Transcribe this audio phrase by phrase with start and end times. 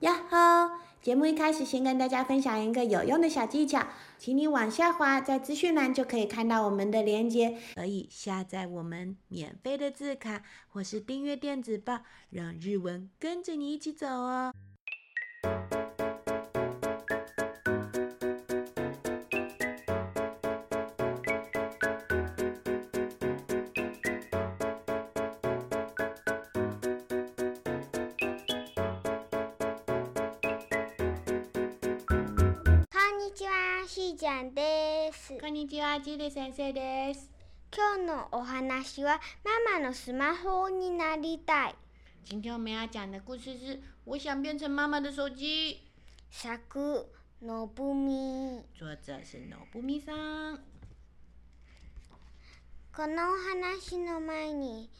[0.00, 0.78] 呀吼！
[1.02, 3.84] 节目一开始，先跟大家分享一个有用的小技巧，
[4.16, 12.00] 请你往下滑，在资讯栏就可以看到我们的链接，可以下载我们免费的字卡，或是订阅电子报，
[12.30, 14.52] 让日文跟着你一起走哦。
[35.28, 35.40] です。
[35.40, 37.30] こんにちは、ジル先生です。
[37.70, 41.74] 今日のお話はママのスマホになりたい。
[42.24, 45.80] 今天我们要讲的故事是：我想变成妈妈的手机。
[46.30, 47.06] 作
[47.42, 48.62] のぶみ。
[48.78, 50.60] 作者是 Nobumi さん。
[52.96, 54.90] このお話の前に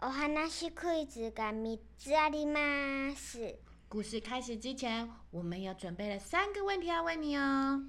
[0.00, 3.58] お話クイズが3つあります。
[3.90, 7.82] 故事开始之前，我们有准备了三个问题要问你哦。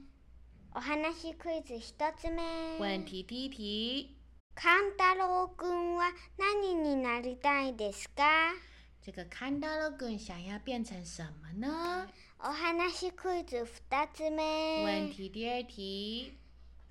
[0.76, 2.42] お話クイズ1つ目。
[2.80, 4.10] 问题第一题：
[4.56, 8.24] カンタロウくんは何になりたいですか？
[9.06, 12.08] 这个康大罗滚想要变成什么呢？
[12.40, 13.58] お話クイズ
[13.92, 14.84] 2つ目。
[14.84, 16.34] 问题第二题：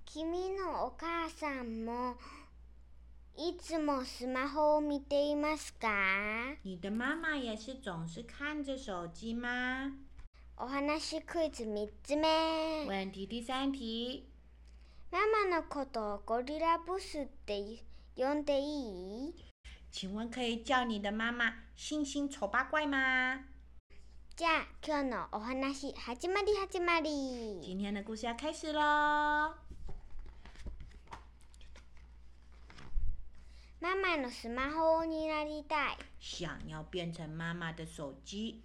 [0.07, 2.15] 君のお母さんも
[3.37, 6.57] いつもスマホを見ていますか？
[6.63, 9.93] 你的妈妈也是总是看着手机吗？
[10.65, 12.87] お話クイズ3つ目。
[12.87, 14.23] 问题第三题：
[15.11, 15.19] マ
[15.51, 17.83] マのことをゴリラブスって
[18.15, 19.35] 呼んでいい？
[19.91, 23.41] 请问可以叫你的妈妈星星丑八怪吗？
[24.37, 27.61] じゃあ今日のお話始まり始まり。
[27.61, 29.57] 今天的故事要开始喽。
[33.81, 35.97] ママのスマホになりたい。
[36.21, 38.63] 想要变成妈妈的手机，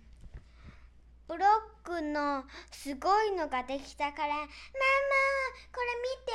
[1.27, 1.47] ブロッ
[1.83, 4.47] クのすごいのができたから「ママ
[5.73, 6.31] これ見て!」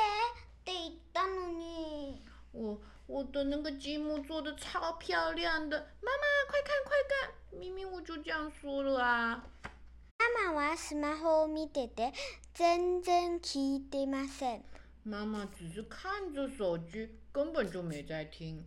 [0.61, 2.23] って言ったのに
[2.53, 7.31] 我我的那个积木做的超漂亮的，妈妈快看快看！
[7.59, 9.45] 明明我就这样说了啊。
[10.19, 12.13] ママはスマホを見てて
[12.55, 14.63] 全然聞いてません。
[15.05, 18.63] 妈妈只是看着手机，根本就没在听。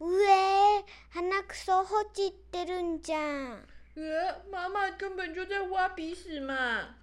[0.00, 3.66] うえ鼻くそほじってるんじゃん。
[3.95, 6.95] 呃，妈妈根本就在挖鼻屎嘛。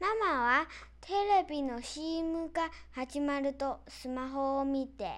[0.00, 0.68] ママは
[1.00, 5.10] テレビの CM が始まるとスマホを見て、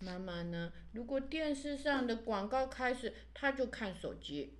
[0.00, 0.72] 妈妈呢？
[0.92, 4.50] 如果电视上的广告开始，她就看手机；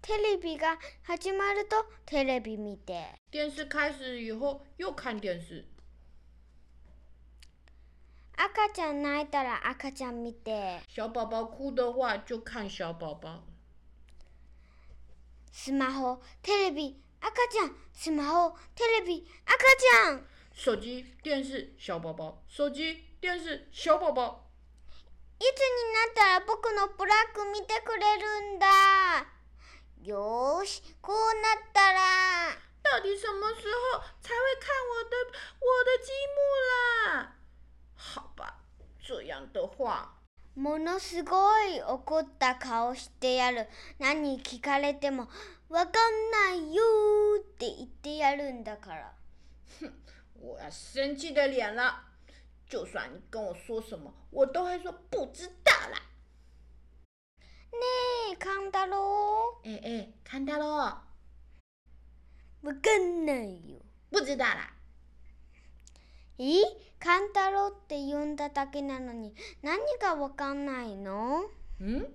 [0.00, 5.64] テレビが始まるとテレビ見て、电视开始以后又看电视。
[8.41, 13.43] 赤ちゃん泣いたら赤ちゃん見て、小宝宝哭的话就看小宝宝。
[15.51, 20.25] スマホ、テレビ、赤ちゃん、スマホ、テレビ、赤ちゃん。
[20.55, 24.39] 手机、电视、小宝宝；手机、电视、小宝宝。
[25.37, 28.67] いつになったら僕のブラック見てくれるんだ。
[30.01, 31.99] よーし、こうなったら。
[32.81, 35.17] 到底什么时候才会看我的
[35.59, 36.39] 我的积木
[37.19, 37.38] 啦？
[37.99, 38.55] 好吧，
[39.01, 40.07] 这样的话，
[40.55, 43.67] ものすごい怒った顔してやる。
[43.99, 45.27] 何聞かれても、
[45.67, 49.13] わかんないよーって言ってやるんだから。
[50.41, 52.05] 我要生气的脸了。
[52.69, 55.99] 就算你跟我说什么，我都会说不知道啦。
[57.71, 61.03] ねえ、カンタロ哎哎，看到了，
[62.63, 63.79] ウわかんないよ。
[64.09, 64.73] 不知道啦。
[66.37, 66.88] え？
[66.99, 71.49] カンタロウって呼んだだけなのに、何がわかんないの？
[71.79, 72.05] 嗯，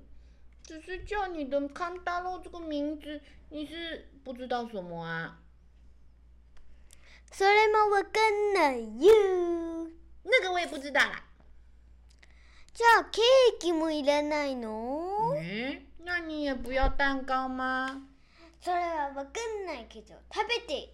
[0.62, 5.38] 只是叫你的康大肉这个名字，你是不知道什么啊？
[7.32, 9.88] それもわかんないよ。
[10.22, 11.22] 那个我也不知道啦。
[12.74, 15.34] じゃあケーキもいらないの？
[15.36, 18.02] 诶，那你也不要蛋糕吗？
[18.60, 20.90] それはわかんないけど、食べて。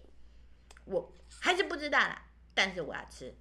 [0.85, 1.11] 我
[1.41, 2.21] 还是不知道啦，
[2.53, 3.33] 但是我要吃。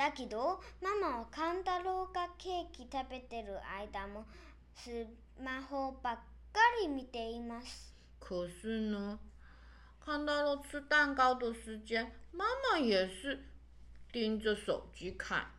[0.00, 4.24] だけど、ママはカンタロウがケーキ食べてる間も
[4.74, 5.06] ス
[5.38, 6.22] マホばっか
[6.80, 7.92] り見ています。
[8.18, 9.18] 可是呢，
[10.02, 13.44] 看到了吃蛋糕的时间，妈妈也是
[14.10, 15.50] 盯着手机看。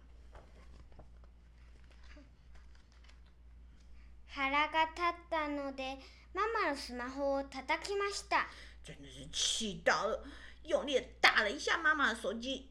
[4.25, 5.99] 腹が立ったので、
[6.33, 8.47] ママのスマホを叩きました。
[8.83, 10.23] 真的是气到了，
[10.63, 12.67] 用力地打了一下妈妈的手机。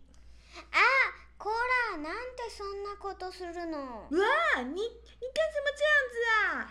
[0.73, 4.05] あこら、なんでそんなことするの？
[4.13, 6.69] 哇，你你干什么这样子啊？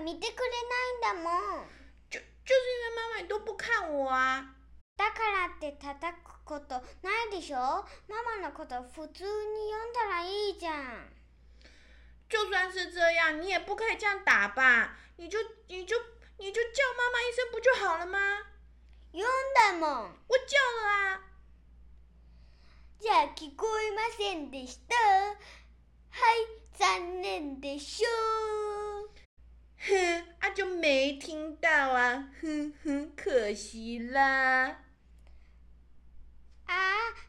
[0.00, 0.50] 見てくれ
[1.04, 1.30] ないんだも
[1.60, 1.68] ん。
[2.08, 4.54] 就就是因为妈妈你都不看我啊。
[4.96, 7.58] だからって叩くことないでしょ
[8.08, 11.12] ママのこと普通に読んだらいいじゃん。
[12.30, 14.96] 就算是这样，你也不可以这样打吧？
[15.16, 15.96] 你就你就
[16.38, 18.46] 你就叫妈妈一声不就好了吗？
[19.12, 20.16] 読んだもん。
[20.28, 20.59] 我叫。
[23.02, 24.94] じゃあ聞こえませんでした？
[24.94, 26.44] はい、
[26.78, 28.08] 残念でしょ
[29.06, 29.10] う。
[29.78, 34.76] 哼，啊就没听到啊，哼哼，可惜啦。
[36.66, 36.74] あー、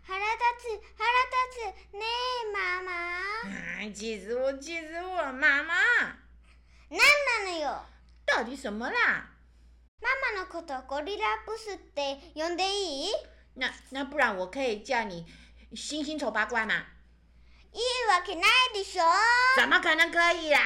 [0.04, 1.96] 腹立つ、腹立つ。
[1.96, 2.92] ねえ、ママ。
[3.80, 5.74] 哎，气死我，气死我了，妈妈！
[6.90, 7.00] なん
[7.46, 7.86] なのよ？
[8.26, 9.30] 到底什么啦？
[10.02, 13.10] ママのことゴリラブスって呼んでいい？
[13.56, 15.26] 那那不然我可以叫你
[15.74, 16.74] 星星丑八怪吗？
[17.72, 19.04] いいわけないでしょ
[19.56, 20.60] 怎么可能可以啦？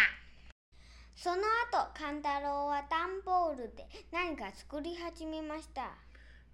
[1.15, 5.91] その後、カンタロウは段ボールで何か作り始めました。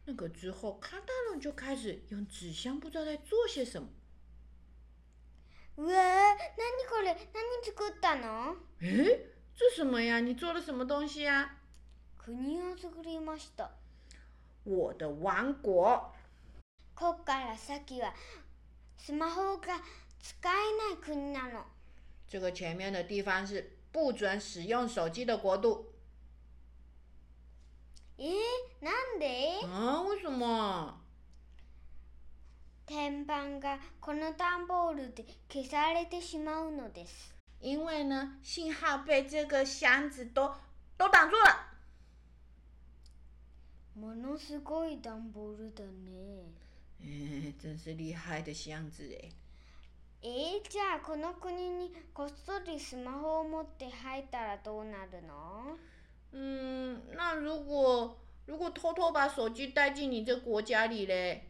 [0.05, 3.87] 那个之后，康大龙就开始用纸箱，不知道在做些什么。
[5.77, 7.15] うわー、何これ？
[7.31, 8.57] 何作ったの？
[8.81, 10.19] 诶，这什么呀？
[10.19, 11.57] 你做了什么东西呀？
[12.17, 13.69] 国を作りました。
[14.65, 16.13] 我的王国。
[17.01, 18.13] こっから先は
[18.95, 19.81] スマホが
[20.21, 20.51] 使え
[20.93, 21.65] ない国なの。
[22.29, 25.83] 这个前面的地方是不准使用手机的国度
[28.19, 29.65] えー、なんで？
[29.65, 30.03] 啊？
[30.03, 30.93] 为什么？
[32.85, 37.33] 天板がこの段ボールで消されてしまうのです。
[37.61, 40.53] 因为呢，信号被这个箱子都
[40.99, 41.71] 都挡住了。
[43.95, 46.40] ものすごい段ボールだね。
[47.03, 49.29] 哎，真是厉害的箱子哎！
[50.23, 55.77] えー、じゃあこの国にこっそりスマホを持って入ったらどうなるの？
[56.31, 58.15] 嗯，那如果
[58.45, 61.41] 如果偷偷把手机带进你这国家里嘞，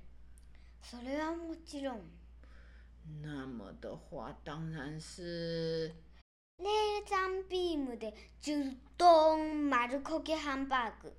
[0.82, 2.00] それはもちろん。
[3.22, 5.94] 那么的话，当然是
[6.60, 11.12] レーザンビームでジュドン丸焦げハンバーグ。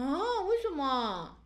[0.00, 1.36] 啊，为什么？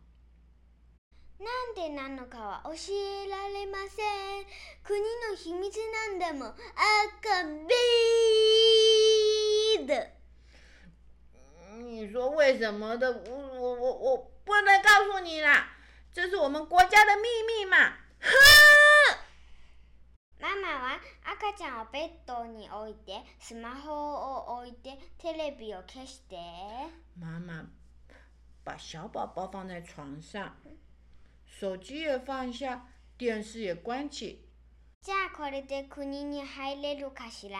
[1.37, 4.45] なんでなのかは教えられません。
[4.81, 4.97] 国
[5.29, 5.77] の秘密
[6.09, 6.55] なんだもん。
[6.55, 9.93] 赤ビード。
[11.83, 13.11] 你说为什么的？
[13.11, 15.67] 我我我我不能告诉你啦，
[16.13, 17.77] 这是我们国家的秘密嘛。
[18.21, 18.31] 哼！
[20.39, 26.37] ママは赤ちゃんをベッドに置いてスマホを置いてテレビを消して
[27.19, 27.65] 妈妈
[28.64, 30.52] 把小宝宝放在床上，
[31.46, 34.44] 手机也放下，电视也关起。
[35.02, 37.58] じゃあこれで国に入れるかしら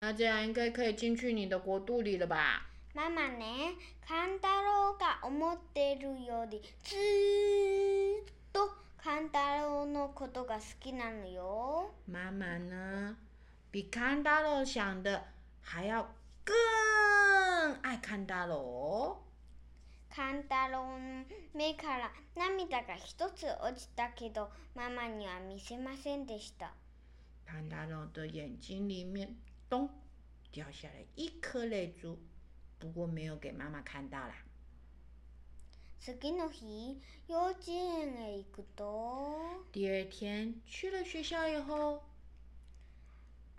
[0.00, 2.66] 那这样应该可以进去你的国度里了吧？
[2.94, 3.74] ママね
[4.06, 8.68] カンタロウが思ってるよりずーっと
[9.02, 13.16] カンタロウのことが好きなのよ妈妈呢，
[13.72, 15.22] 比看大了想的
[15.62, 16.02] 还要
[16.44, 16.52] 更
[17.82, 18.56] 爱看大了哦。
[18.56, 19.23] カンタロウ
[20.71, 20.97] の
[21.53, 26.71] 目から涙が一つ落ちたけどママには見せませんでした。
[27.45, 29.35] 看大了的眼睛里面
[29.69, 29.89] 咚
[30.51, 32.17] 掉下来一颗泪珠，
[32.79, 34.33] 不过没有给妈妈看到啦。
[35.99, 39.65] 次の日幼稚園へ行くと。
[39.71, 41.99] 第二天去了学校以后，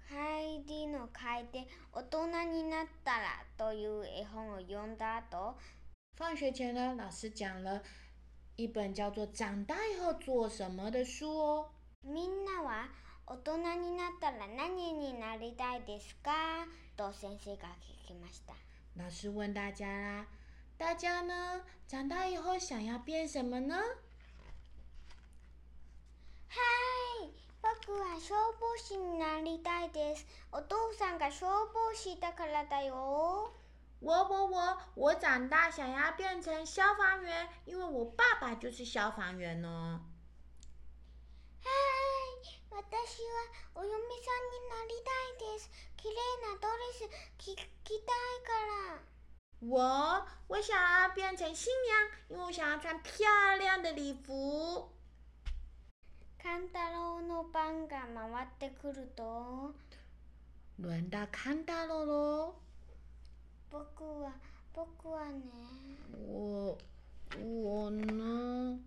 [0.09, 5.57] 帰りの会で大人になったらという絵本を読んだ後
[6.16, 7.82] 放学前呢，老师讲了
[8.56, 11.70] 一本叫做《长大以后做什么》的书哦。
[12.04, 12.90] みんなは
[13.26, 16.68] 大人になったら何になりたいですか
[16.98, 18.54] と先生が聞きました
[18.96, 20.26] 老师问大家啦，
[20.78, 23.76] 大家呢长大以后想要变什么呢？
[26.50, 26.60] は
[27.24, 27.32] い
[27.62, 33.54] 僕は消防士になりたいですお父さんが消防士だからだよ
[34.00, 40.02] 我我我我长大想要变成消防员，因为我爸爸就是消防员哦。
[41.64, 47.06] はい私はお嫁さんになりたいです結 綺麗なドレス
[47.38, 47.60] 着着
[48.02, 49.04] たいから。
[49.62, 53.30] 我我想要变成新娘，因为我想要穿漂
[53.60, 54.90] 亮的礼服。
[56.42, 59.76] 勘太郎の番が回ってくると、
[60.80, 62.56] 轮到康大喽喽，
[63.77, 64.33] 僕は
[64.73, 65.43] 僕はね、
[66.27, 66.75] 我
[67.37, 68.81] 我呢？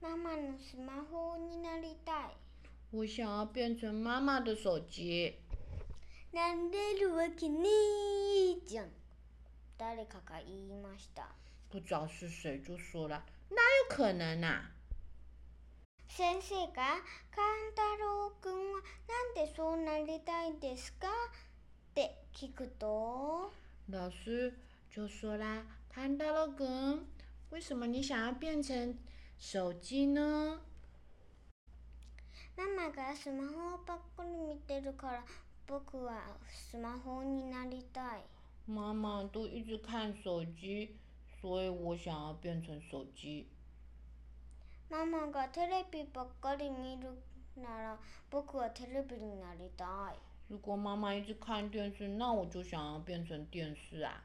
[0.00, 2.36] ママのスマホになりたい。
[2.92, 5.34] 我想要变成妈妈的手机。
[6.32, 8.86] なんでるわけねーじゃん。
[9.76, 11.28] 誰かが言いました。
[11.70, 14.70] 不知道是谁就说了，哪有可能啊？
[16.08, 21.08] 先生が「勘太郎くんはなんでそうなりたいんですか?」
[22.42, 23.52] 聞くと？
[23.88, 24.52] 老师
[24.90, 25.62] 就说啦，
[25.94, 26.98] 康大喽哥，
[27.50, 28.98] 为什么你想要变成
[29.38, 30.58] 手机呢？
[32.56, 35.24] ママがスマホばっかり見てるから
[35.68, 38.24] 僕はスマホになりたい。
[38.66, 40.96] 妈妈都一直看手机，
[41.40, 43.46] 所以我想要变成手机。
[44.90, 47.08] ママがテレビばっかり見る
[47.56, 47.96] なら
[48.28, 50.18] 僕はテレビになりたい。
[50.51, 54.23] 如果妈妈一直看电视，那我就想要变成电视啊。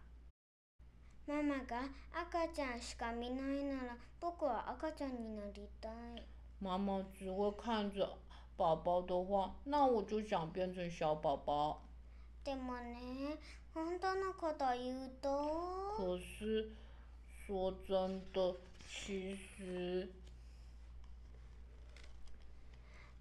[1.26, 6.22] ママが赤ちゃんしか見ないなら僕は赤ちゃんになりたい。
[6.60, 8.18] 妈妈只会看着
[8.56, 11.80] 宝宝的话，那我就想变成小宝宝。
[12.44, 13.38] でもね、
[13.72, 16.70] 本当のこと言うと、可是
[17.46, 18.56] 说真的，
[18.88, 20.08] 其实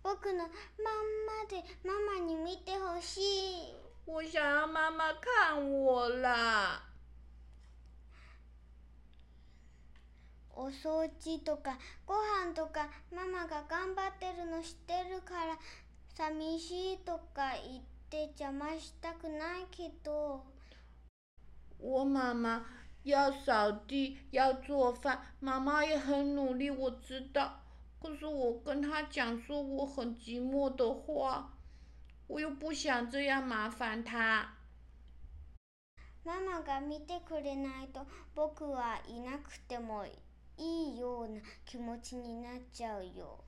[0.06, 0.50] 僕のまんま
[1.50, 3.74] でママに見てほしい。
[4.06, 6.80] 我想要妈妈看我啦。
[10.54, 15.58] お掃除とかご飯とかママが頑張ってるの知ってるから
[16.14, 20.44] 寂しいとか言って邪魔したくないけど
[21.82, 22.64] 我妈妈
[23.02, 27.65] 要扫地，要做饭，妈妈也很努力，我知道。
[28.05, 31.49] 可是我跟她讲说我很寂寞的话，
[32.27, 34.47] 我又不想这样麻烦她。
[36.23, 40.05] ママが見てくれないと僕はいなくても
[40.57, 43.43] いいような気持ちになっちゃうよ。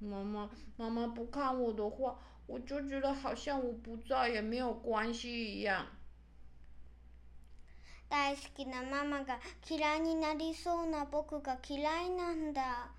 [0.00, 2.16] 妈妈，妈妈不看我的话，
[2.46, 5.86] 我就觉得好像我不在也没有关系一样。
[8.08, 12.90] 大好きなママが嫌いになりそうな僕が嫌いなんだ。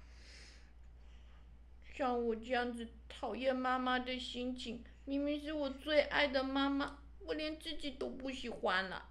[1.95, 9.03] 像我这样子讨厌妈妈的心情，明明是我最爱的妈妈，我连自己都不喜欢了。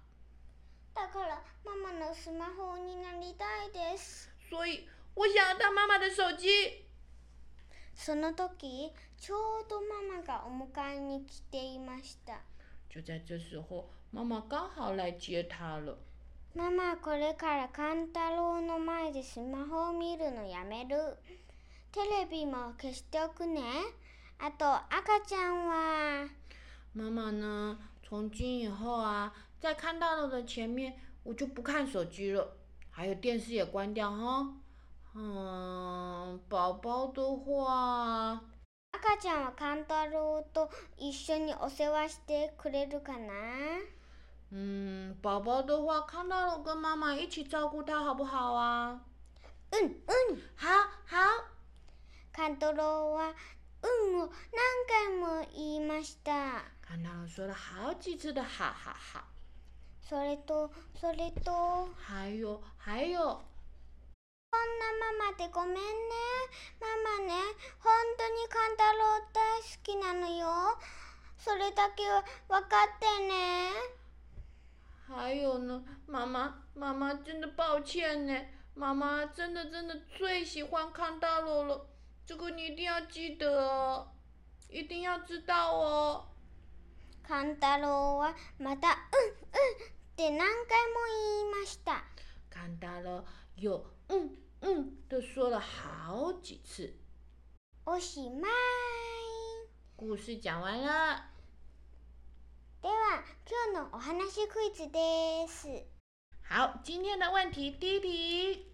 [0.94, 4.28] だからママのスマホになりたいです。
[4.50, 6.84] 所以我想要当妈妈的手机。
[7.94, 12.40] その時ちょうどママがお迎えに来ていました。
[12.90, 15.96] 就在这时候，妈妈刚好来接她了。
[16.54, 21.16] ママこれから勘太郎の前でスマホを見るのやめる。
[21.92, 23.60] テレビも消しておくね。
[24.38, 26.26] あと赤ちゃんは
[26.94, 29.30] 妈妈呢，从今以后啊，
[29.60, 32.56] 在看到了的前面，我就不看手机了，
[32.90, 34.48] 还有电视也关掉哈。
[35.14, 38.40] 嗯，宝宝的话，
[38.92, 43.82] 赤ちゃんは勘太郎と一緒にお世話してくれるかな？
[44.50, 49.02] 嗯，宝宝的话，看到了跟妈妈一起照顾他，好不好啊？
[49.70, 50.40] うんうん。
[50.56, 51.51] 好，好。
[52.32, 53.34] 勘太郎は
[53.82, 54.32] 運を何
[54.88, 56.64] 回も言いました。
[56.80, 57.92] 看到了，说了好。
[60.08, 65.80] それとそれと还有还有，こんなママでごめんね。
[66.80, 66.86] マ
[67.18, 67.34] マね、
[67.78, 70.78] 本当に勘太郎大好きなのよ。
[71.38, 73.72] それだけは分かってね。
[75.08, 81.86] 还有呢，妈妈，妈妈真的抱歉呢，妈妈真的真的最喜欢康大罗了，
[82.25, 84.07] 这个你一定要记得哦，
[84.69, 86.25] 一定要知道哦。
[87.25, 89.75] 勘太郎はまた「うんうん」
[90.13, 90.45] って何回
[90.93, 92.03] も言いました。
[92.49, 96.93] 康大罗有嗯嗯的说了好几次。
[97.85, 98.51] おしまい。
[99.95, 101.23] 故事讲完了，
[102.81, 105.67] では今日のお話クイズです。
[106.43, 108.70] 好，今天的问题第一题，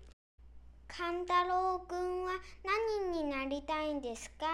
[0.88, 2.32] 勘太郎くんは
[2.64, 4.46] 何になりたいんですか？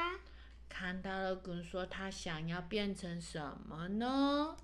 [0.69, 4.57] 康大罗君说他想要变成什么呢？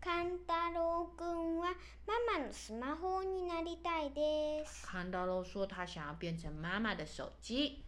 [0.00, 1.68] 勘カンタロウくんは
[2.06, 4.86] ママのスマホになりたいです。
[4.86, 7.84] 康大肉说他想要变成妈妈的手机。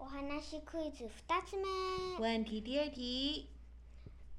[0.00, 1.08] お話クイズ2
[1.44, 1.64] つ目。
[2.20, 3.48] 问题第二题，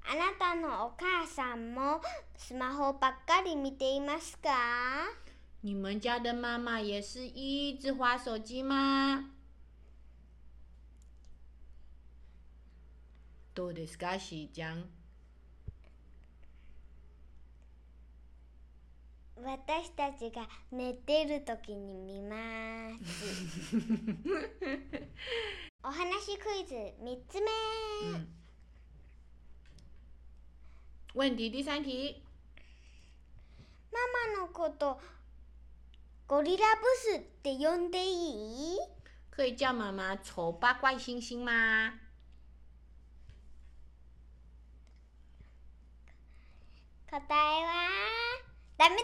[0.02, 2.00] あなたのお母さんも
[2.36, 4.48] スマホばっかり見ていますか？
[5.62, 9.30] 你们家的妈妈也是一直滑手机吗？
[13.54, 14.88] どうですか、しーちゃん。
[19.42, 22.36] 私たちが寝てる時に見ま
[23.04, 23.76] す。
[25.82, 27.50] お話クイズ3つ目。
[28.16, 28.26] 嗯。
[31.14, 32.22] 问题第三题，
[33.90, 33.98] マ
[34.36, 35.00] マのこと
[36.28, 38.78] ゴリラブスって呼んでいい？
[39.30, 41.98] 可以叫妈妈丑八怪星星吗？
[47.10, 48.49] 答えは？
[48.80, 49.02] ダメで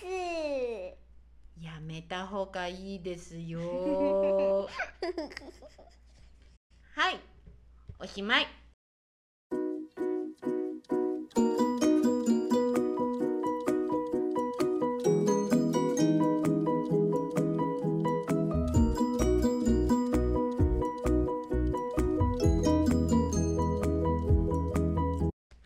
[0.00, 0.06] す。
[1.62, 3.60] やめた方がいいですよ。
[6.96, 7.20] はい、
[7.98, 8.46] おしまい。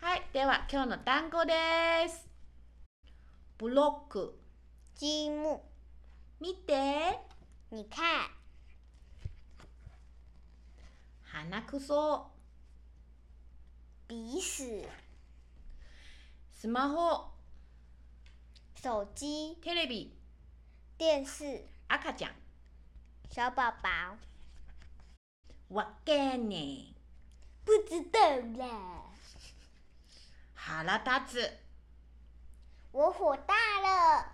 [0.00, 1.54] はい、では今日の単語で
[2.08, 2.31] す。
[3.62, 4.36] ブロック。
[4.96, 5.60] 积木，
[6.40, 7.20] 見て。
[7.70, 8.28] 你看，
[11.22, 12.28] 鼻くそ。
[14.08, 14.84] 鼻屎、
[16.50, 17.30] スマホ。
[18.74, 20.12] 手机、テレビ。
[20.98, 22.32] 电视、赤ちゃん。
[23.30, 24.16] 小宝宝，
[25.70, 26.96] わけね
[27.64, 28.18] 不知道
[28.58, 29.04] 啦。
[30.52, 31.71] 腹立つ。
[32.91, 34.33] 我火大了。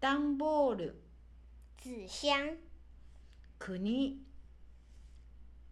[0.00, 1.02] 段ボール。
[1.76, 2.58] 纸箱、
[3.58, 4.20] 国。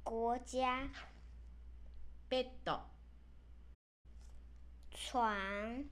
[0.05, 0.89] 国家、
[2.29, 2.81] ベッド。
[4.93, 5.85] 床、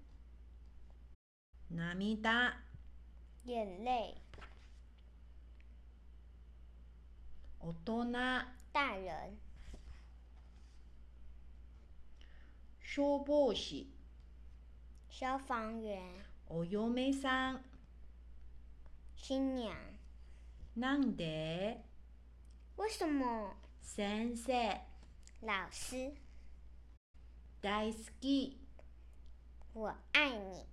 [1.68, 2.54] 涙。
[3.44, 4.14] 眼泪、
[7.58, 8.54] 大人。
[8.72, 9.36] 大人、
[12.80, 13.86] 消防士。
[15.19, 15.99] 消防员、
[16.47, 17.61] お嫁さん。
[19.17, 19.75] 新娘。
[20.77, 21.81] なんで？
[22.77, 23.53] 为什么？
[23.81, 24.79] 先生。
[25.41, 26.13] 老师，
[27.59, 28.59] 大好き。
[29.73, 30.65] 我爱你。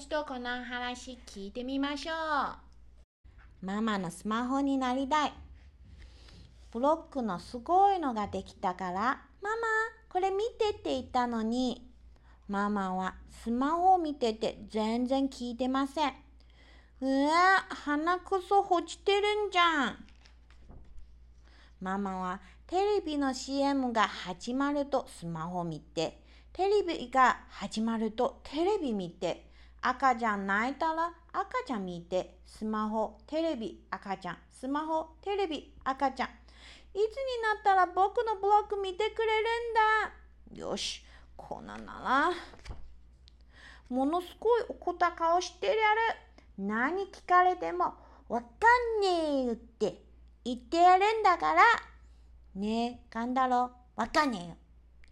[0.00, 3.66] もう一度この話聞いてみましょう。
[3.66, 5.32] ママのスマホになりたい。
[6.72, 9.56] ブロックのすごいのができたから、ママ、
[10.08, 11.86] これ見てって言ったのに、
[12.48, 16.14] ママはスマホを見てて全然聞いてません。
[17.02, 20.04] うわ、鼻くそ落ちてるんじゃん。
[21.82, 26.22] ママはテレビの CM が始まるとスマホ見て、
[26.54, 29.49] テレビが始まるとテレビ見て、
[29.82, 36.28] 赤ちゃん泣いたら赤ちゃん見て、スマホ、テレビ、赤ちゃん、スマホ、テレビ、赤ちゃん。
[36.28, 36.32] い
[36.92, 37.02] つに
[37.42, 39.48] なったら僕のブロック見てくれる
[40.52, 40.60] んだ？
[40.60, 41.02] よし、
[41.36, 41.92] こんなんな
[42.28, 42.30] ら。
[43.88, 45.78] ものすごい怒った顔してやる。
[46.58, 47.94] 何聞かれても
[48.28, 48.46] わか
[48.98, 50.02] んねえって
[50.44, 51.62] 言ってやるんだから。
[52.54, 54.56] ねえ、カンタロウ、わかんね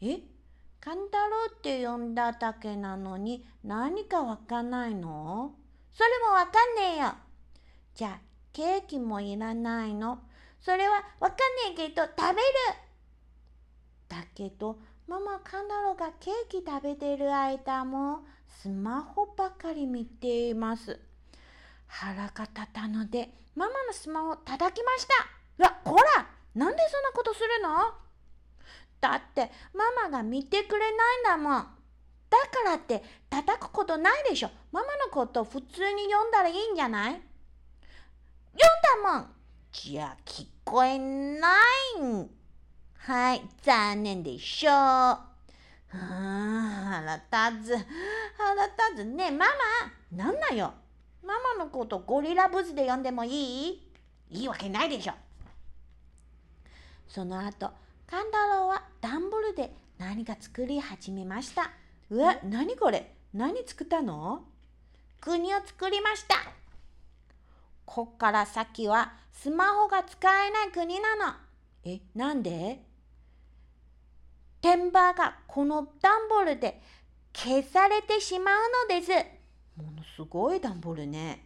[0.02, 0.14] えよ。
[0.14, 0.37] え？
[0.80, 5.52] カンタロウって呼んだだけなのに何かわかんないの？
[5.92, 7.14] それもわかんねえよ。
[7.94, 8.20] じゃあ、
[8.52, 10.20] ケーキもいらないの？
[10.60, 12.38] それはわかんねえけど食べる。
[14.08, 21.00] だけど、ママカンタロウがケーキ食べてる間もスマホばかり見ています。
[21.86, 25.14] 腹が立ったので、ママのスマホを叩きました。
[25.58, 27.92] うわ、こらなんでそんなことするの？
[29.00, 31.66] だってママが見てくれないんだもん。
[32.30, 34.50] だからって叩くことないでしょ。
[34.70, 37.12] ママのこと普通に読んだらいいんじゃない？
[37.12, 37.22] 読
[39.00, 39.34] んだもん。
[39.72, 41.54] じゃあ聞こえな
[41.98, 42.30] いん。
[42.96, 44.72] はい、残念でしょう。
[44.72, 45.24] は
[45.90, 47.86] あ、腹立つ。
[48.36, 49.30] 腹立つねえ。
[49.30, 49.46] マ
[50.12, 50.74] マ、なんだよ？
[51.24, 53.30] ママのことゴリラブスで呼んでもい
[53.68, 53.90] い？
[54.30, 55.14] いいわけないでしょ。
[57.06, 57.70] その後、
[58.10, 61.70] カンタロウは段ボールで何か作り始めました。
[62.08, 63.14] うわ、何これ？
[63.34, 64.44] 何作ったの？
[65.20, 66.36] 国を作りました。
[67.84, 71.34] こっから先はスマホが使えない国なの。
[71.84, 72.82] え、なんで？
[74.62, 76.80] 天板がこの段ボールで
[77.34, 79.10] 消されてしまうのです。
[79.76, 81.44] ものすごい段ボールね。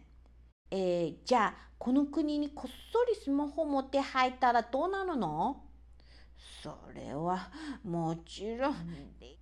[0.71, 5.61] えー、じゃあこの国にこっそりスマホ持って入ったらどうなるの？
[6.61, 7.49] それは
[7.83, 8.75] もちろん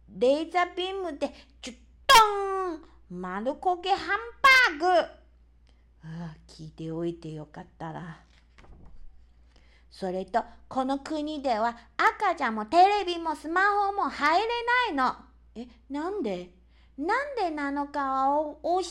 [0.10, 1.78] レーザービームでチュッ
[2.08, 5.12] ドン丸焦げハンバーグ
[6.04, 8.20] あ聞いておいてよかったら。
[9.92, 14.48] それとこの国では赤ちゃんもテレビもスマホも入れ
[14.88, 15.16] ないの。
[15.54, 16.50] え、なんで？
[16.98, 18.84] なんでなのかは教えられま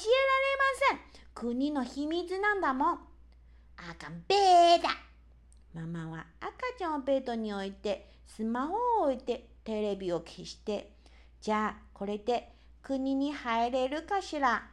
[0.91, 0.99] せん。
[1.35, 2.99] 国の秘密なんだもん。
[3.79, 4.91] あかんべーだ。
[5.75, 10.93] ママは赤ちゃんをベッドに置いて、スマホを置いて、テレビを消して、
[11.41, 12.53] じゃあこれで
[12.83, 14.67] 国に入れるかしら？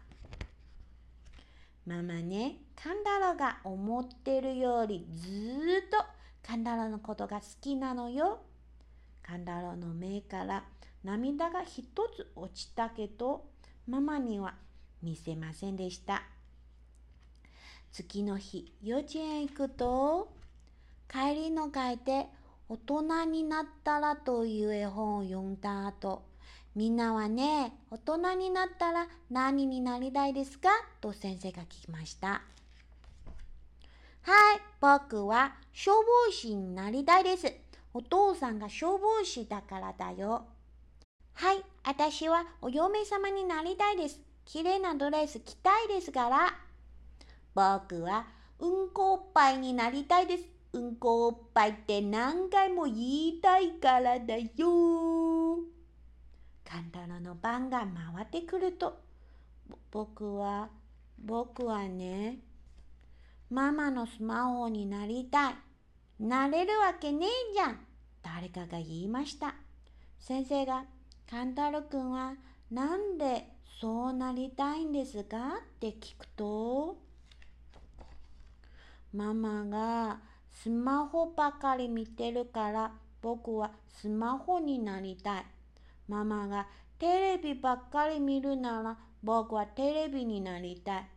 [1.86, 5.98] ママね、カンダロが思ってるよりずーっと
[6.46, 8.40] カンダロのことが好きなのよ。
[9.22, 10.64] カンダロの目から
[11.04, 11.84] 涙が一
[12.16, 13.46] つ落ちたけど、
[13.88, 14.56] ママには
[15.04, 16.24] 見せませんでした。
[17.92, 20.34] 次の日、幼稚園行くと、
[21.10, 22.28] 帰りの会で
[22.70, 26.24] 大人になったらという絵本を読んだ後、
[26.76, 30.70] みんなはね、大人になったら何になりたいですか？
[31.02, 32.42] と先生が聞きました。
[34.22, 35.96] はい、僕は消
[36.28, 37.54] 防士になりたいです。
[37.94, 40.46] お父さんが消防士だからだよ。
[41.34, 44.20] はい、私はお嫁様になりたいです。
[44.44, 46.54] 綺麗なドレス着たいですから。
[47.56, 48.28] 僕は
[48.60, 50.57] うんこおっぱいになりたいです。
[50.74, 52.96] うんこおっぱいって何回も言
[53.28, 54.48] いたいからだよ。
[56.64, 59.00] カンタロの番が回ってくると、
[59.92, 60.70] 僕は、
[61.18, 62.40] 僕はね、
[63.50, 65.56] ママのスマホになりたい。
[66.20, 67.80] なれるわけねえじゃん。
[68.22, 69.56] 誰かが言いました。
[70.20, 70.86] 先生が、
[71.30, 72.36] カンタロくんは
[72.70, 73.48] なんで
[73.80, 75.60] そうなりたいんですか？
[75.60, 76.98] って聞くと、
[79.14, 80.20] ママが
[80.64, 82.92] スマホばかり見てるから
[83.22, 85.46] 僕はスマホになりたい。
[86.08, 86.68] ママが
[86.98, 91.08] テレビばっかり見るなら僕はテレビになりたい。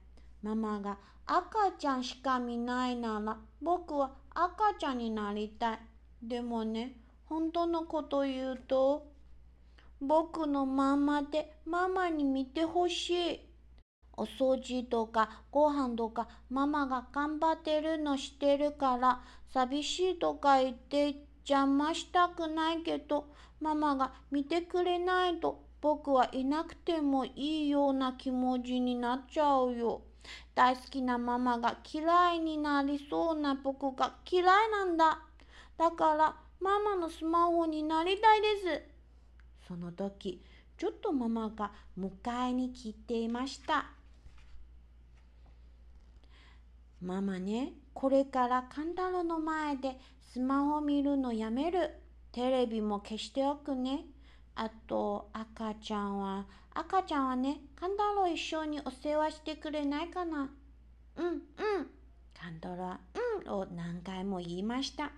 [0.42, 5.78] ママが赤ちゃんしか見ないなら僕は赤ちゃんになりたい。
[6.22, 9.06] でもね、本当のこと言うと、
[10.00, 13.49] 僕のママでママに見てほしい。
[14.20, 21.16] お掃除とかご飯とかママが頑張ってるのしてるから寂しいとか言って
[21.48, 23.24] 邪魔したくないけど
[23.62, 30.02] ママが見てくれないと僕はいなくてもいいような気持ちになっちゃうよ。
[30.54, 35.22] 大好きなママが嫌いになりそうな僕が嫌いなんだ。
[35.78, 38.82] だからママのスマホになりたいです。
[39.66, 40.42] その時、
[40.76, 43.99] ちょっとママが迎えに来ていました。
[47.00, 49.98] ママね、これからカンタロの前で
[50.32, 51.90] スマホ見るのやめる。
[52.32, 54.04] テレビも消しておくね。
[54.54, 60.50] あと、赤ちゃんは、赤ちゃんはね、カンタロ一緒にお世話してくれないかな。
[61.16, 61.40] うん、うん。
[62.38, 65.10] カンタロは、うんを何回も言いました。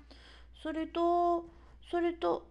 [0.63, 1.45] それと、
[1.91, 2.47] それと、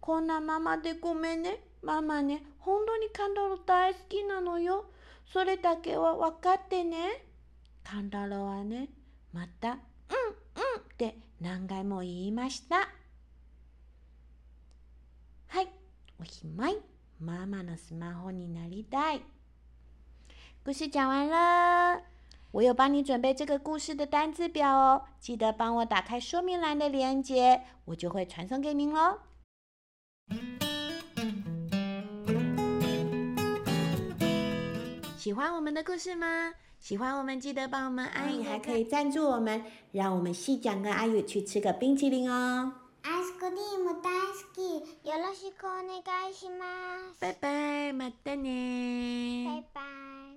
[0.00, 1.64] こんなママでごめんね。
[1.82, 4.86] ママね、本当にカンタロ大好きなのよ。
[5.32, 7.29] それだけは分かってね。
[7.82, 8.88] カンタロはね、
[9.32, 9.78] また、うん、うんっ
[10.96, 12.88] て何回も言いました。
[15.48, 15.68] はい、
[16.20, 16.78] おしまい。
[17.18, 19.22] 妈妈的スマホになりたい。
[20.64, 22.02] 故事讲完了，
[22.52, 29.18] 我有帮你准备这个故事的单字表哦，记得帮我打开说明栏的链接，我就会传送给您喽。
[35.18, 36.54] 喜欢我们的故事吗？
[36.79, 42.73] 喜欢我们记得帮我们按一，还可以赞助我们，让我们细讲跟阿宇去吃个冰淇淋哦。
[43.03, 44.81] アイスクリーム大好き。
[45.03, 47.19] よろしくお願いします。
[47.19, 49.45] 拜拜，马丹呢？
[49.45, 50.28] バイバイ。